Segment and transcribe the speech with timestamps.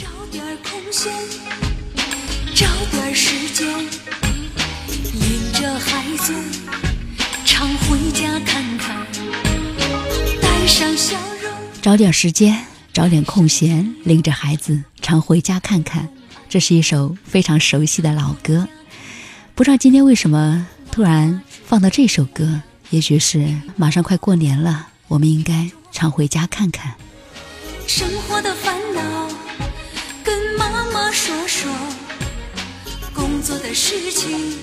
[0.00, 1.12] 找点空闲，
[2.54, 3.68] 找点时间，
[5.12, 6.34] 领着孩子
[7.44, 9.06] 常回家看看，
[10.40, 11.52] 带上笑容。
[11.82, 16.08] 找点时间，找点空闲，领着孩子常回家看看。
[16.48, 18.66] 这是一首非常熟悉的老歌，
[19.54, 22.62] 不知道今天为什么突然放到这首歌？
[22.88, 26.94] 也许是马上快过年了，我们应该常回家看看。
[27.86, 29.36] 生活的烦恼跟
[31.12, 31.70] 说说，
[33.14, 34.58] 工作的事情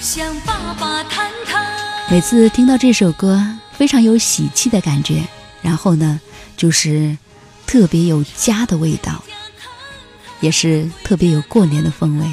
[0.00, 1.66] 向爸爸谈谈。
[2.10, 5.22] 每次听到这首歌，非常有喜气的感觉，
[5.62, 6.20] 然后呢，
[6.56, 7.16] 就是
[7.66, 9.22] 特别有家的味道。
[10.40, 12.26] 也是特别有过年的氛围。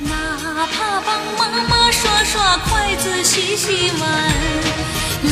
[0.00, 4.34] 哪怕帮妈妈刷刷筷子、洗洗碗，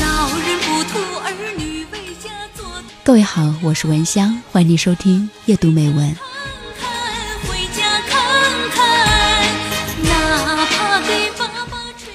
[0.00, 2.66] 老人不图儿女为家做。
[3.04, 6.16] 各位好，我是文香，欢迎您收听夜读美文。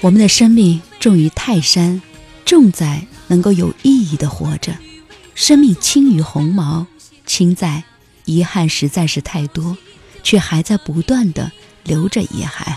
[0.06, 2.00] 我们的生命重于泰山，
[2.44, 4.72] 重在能够有意义的活着；
[5.34, 6.86] 生命轻于鸿毛，
[7.26, 7.82] 轻在。
[8.24, 9.76] 遗憾实在是太多，
[10.22, 11.50] 却还在不断的
[11.82, 12.76] 留着遗憾。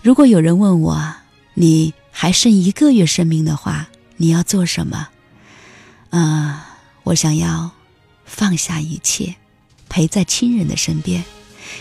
[0.00, 1.14] 如果有人问我，
[1.52, 5.08] 你还剩一个月生命的话，你要做什么？
[6.08, 7.70] 啊，我想要
[8.24, 9.34] 放下一切，
[9.90, 11.22] 陪在亲人的身边，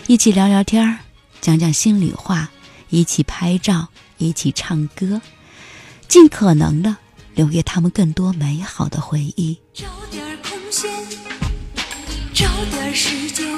[0.07, 0.99] 一起聊聊天儿，
[1.39, 2.49] 讲讲心里话，
[2.93, 3.87] 一起拍照，
[4.19, 5.19] 一起唱歌，
[6.07, 6.95] 尽可能的
[7.33, 9.57] 留给他们更多美好的回忆。
[9.73, 10.91] 找点空闲，
[12.35, 13.51] 找点时间，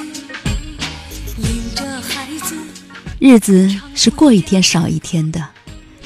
[1.36, 2.56] 领着孩子。
[3.18, 5.46] 日子是过一天少一天的，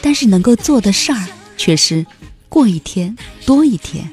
[0.02, 2.04] 但是能够做的事儿却是
[2.48, 4.10] 过一天多一天。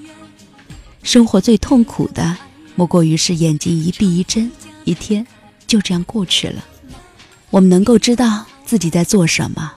[1.01, 2.37] 生活最痛苦的，
[2.75, 4.51] 莫过于是眼睛一闭一睁，
[4.83, 5.25] 一天
[5.65, 6.63] 就这样过去了。
[7.49, 9.71] 我们能够知道自己在做什么，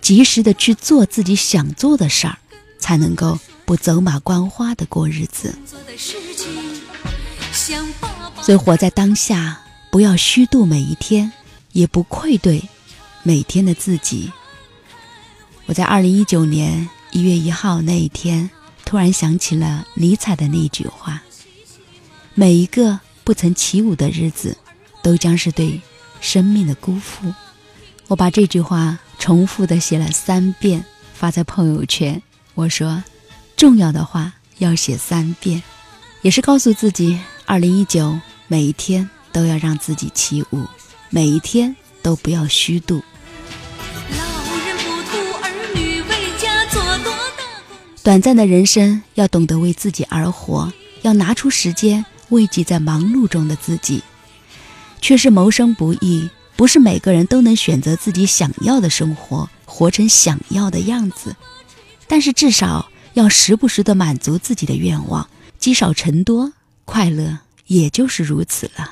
[0.00, 2.38] 及时的去做自己想做的事儿，
[2.78, 5.52] 才能够不走马观花的过日子。
[8.40, 11.32] 所以活在当下，不要虚度每一天，
[11.72, 12.62] 也不愧对
[13.24, 14.30] 每天的自己。
[15.66, 18.48] 我在二零一九年一月一号那一天，
[18.84, 21.20] 突然想起了尼采的那句话
[22.34, 24.56] ：“每一个不曾起舞的日子，
[25.02, 25.80] 都将是对
[26.20, 27.34] 生命的辜负。”
[28.08, 32.22] 我把这句话重复的写了三遍，发在朋友圈。
[32.54, 33.02] 我说
[33.56, 35.62] ：“重要的话要写三遍。”
[36.22, 40.64] 也是告诉自己，二零一九每一天都要让自己起舞，
[41.10, 43.02] 每一天都不要虚度。
[48.04, 54.00] 短暂的人生要懂得为自己而活，要拿出时间慰藉在忙碌中的自己。
[55.00, 61.36] 却是谋生不易，不是每个人都能选择自己想要的生活，活成想要的样子。
[62.08, 65.28] 但是至少要时不时的满足自己的愿望。
[65.58, 66.52] 积少成多，
[66.84, 68.90] 快乐也就是如此了。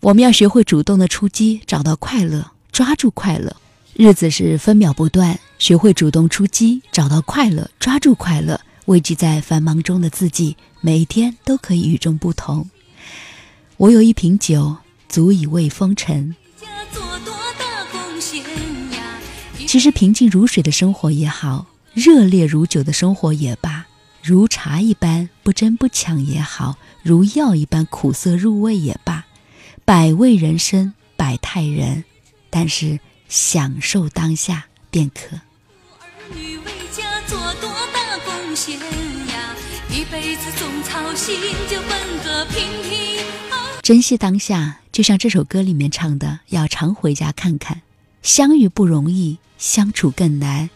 [0.00, 3.54] 我们要学会主动的出击，找到快乐，抓住快乐。
[3.94, 8.60] 日子是分秒不断，学会主动出击，找到快乐，抓住快乐。
[8.86, 12.70] 慰藉在繁忙中的自己，每一天都可以与众不同。
[13.76, 14.76] 我有一瓶酒，
[15.08, 16.34] 足以慰风尘。
[19.66, 23.86] 其实平静如水的生活也好，热烈如酒的生活也罢。
[24.22, 29.24] 如茶一般不争不抢也好，如药一般苦涩入味也罢，
[29.84, 32.04] 百味人生百态人，
[32.50, 32.98] 但是
[33.28, 35.36] 享受当下便可。
[35.36, 35.40] 儿
[36.34, 39.54] 女为家做多大贡献呀？
[39.90, 41.34] 一辈子总操心，
[41.68, 43.24] 就奔个平平
[43.82, 47.82] 珍惜当下，就像这首歌里面唱的，要常回家看看。
[48.20, 50.70] 相遇不容易，相处更难。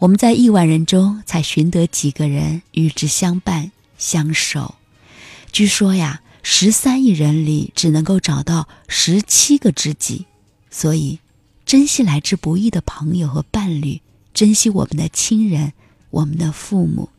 [0.00, 4.74] 我们在亿万人中才寻得几个人与之相伴相守。
[5.52, 10.26] 据说呀，十三亿人里只能够找到十七个知己。
[10.68, 11.20] 所以，
[11.64, 14.00] 珍惜来之不易的朋友和伴侣，
[14.34, 15.72] 珍惜我们的亲人、
[16.10, 17.10] 我们的父母。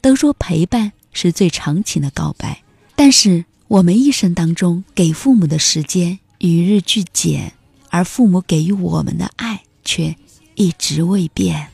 [0.00, 2.62] 都说陪伴是最长情的告白，
[2.96, 7.54] 但是我们一生当中给父母的时间与日俱减，
[7.90, 10.14] 而父母给予我们的爱却
[10.54, 11.68] 一直未变。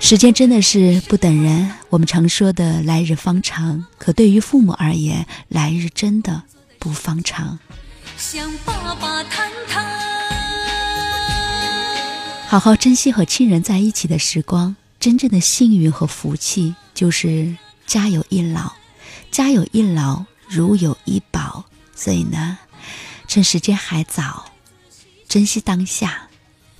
[0.00, 1.70] 时间真的是不等人。
[1.90, 6.42] 我们常说的“来日方长”，可对于父母而言，来日真的
[6.78, 7.58] 不方长。
[12.48, 17.56] 好好珍惜和亲人在一起的时光，真正的幸运和福气就是
[17.86, 18.74] 家有一老，
[19.30, 21.64] 家有一老如有一宝。
[21.94, 22.58] 所以呢，
[23.26, 24.52] 趁时间还早，
[25.26, 26.28] 珍惜当下。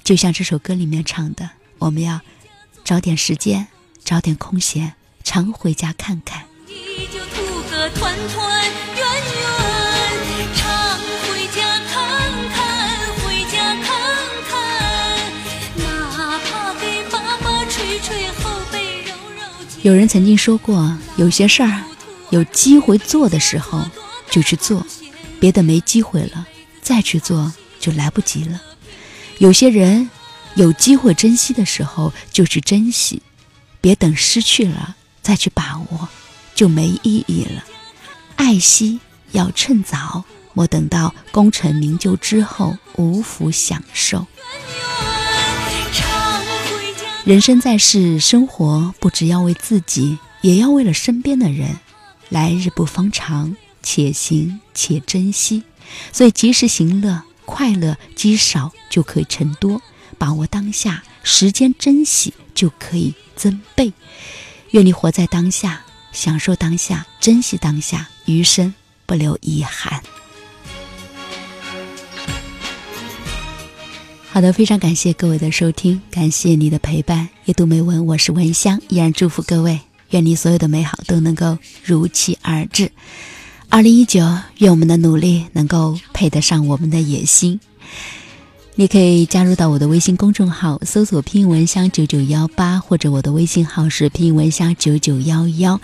[0.05, 2.21] 就像这首歌里面唱的，我们要
[2.85, 3.67] 找点时间，
[4.05, 4.95] 找点空闲，
[5.25, 6.45] 常回家看看。
[19.83, 21.83] 有人曾经说过，有些事儿
[22.29, 23.83] 有机会做的时候
[24.31, 24.87] 就去做，
[25.41, 26.47] 别的没机会了
[26.83, 28.61] 再去做就来不及了。
[29.39, 30.11] 有些人
[30.55, 33.23] 有机会珍惜的时候就去珍惜，
[33.81, 36.09] 别等失去了再去把握
[36.55, 37.65] 就没意义了。
[38.37, 39.01] 爱惜
[39.33, 44.27] 要趁早，莫等到功成名就之后无福享受。
[47.25, 51.79] 人生在世，生活不只要为自己，也要为了身边的人。
[52.31, 55.63] 来日不方长，且行且珍惜。
[56.13, 59.83] 所以及时行乐，快乐积少就可以成多。
[60.17, 63.93] 把握当下，时间珍惜就可以增倍。
[64.71, 68.75] 愿你活在当下，享受当下，珍惜当下，余生
[69.05, 70.03] 不留遗憾。
[74.33, 77.29] 好的，非常感谢各位的收听，感谢你的陪伴。
[77.47, 79.81] 阅读美文，我是文香，依然祝福各位，
[80.11, 82.93] 愿你所有的美好都能够如期而至。
[83.69, 84.21] 二零一九，
[84.59, 87.59] 愿我们的努力能够配得上我们的野心。
[88.77, 95.81] 你可以加入到我的微信公众号，搜索“拼音文香九九幺八”，或者我的微信号是“拼音文香九九幺幺”。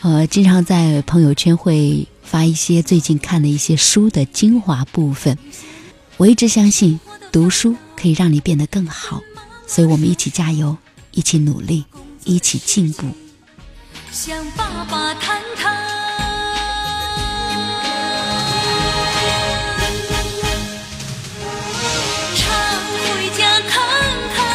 [0.00, 5.36] 呃，经常在朋友圈会发一些最近看的一些书的精华部分。
[6.16, 6.98] 我一直相信。
[7.34, 9.20] 读书可以让你变得更好，
[9.66, 10.76] 所以我们一起加油，
[11.10, 11.84] 一起努力，
[12.22, 13.08] 一起进步。
[14.12, 15.74] 向爸爸谈谈，
[22.36, 22.46] 常
[23.02, 23.82] 回家看
[24.36, 24.46] 看，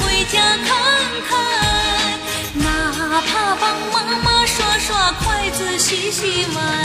[0.00, 0.74] 回家看
[1.28, 1.38] 看，
[2.58, 6.84] 哪怕帮妈妈刷刷筷子、洗洗碗。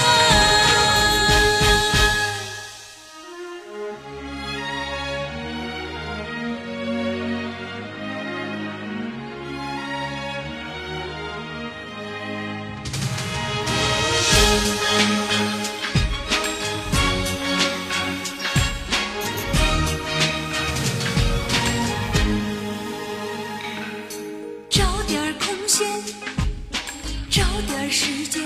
[27.67, 28.41] 点时间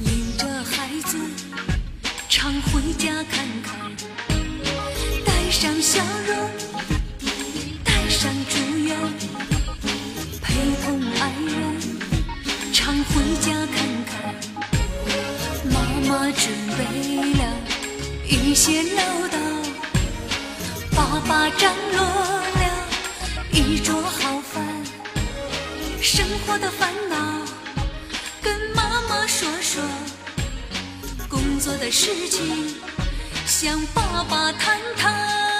[0.00, 1.18] 领着孩子
[2.28, 3.92] 常回家看看
[5.24, 6.50] 带上笑容
[7.84, 8.96] 带上祝愿
[10.40, 14.34] 陪同爱人常回家看看
[15.70, 16.80] 妈妈准备
[17.38, 17.42] 了
[18.28, 19.36] 一些唠叨
[20.96, 22.88] 爸爸张罗了
[23.52, 24.64] 一桌好饭
[26.02, 27.19] 生活的烦恼
[29.72, 29.80] 说，
[31.28, 32.74] 工作的事情
[33.46, 35.59] 向爸爸谈谈。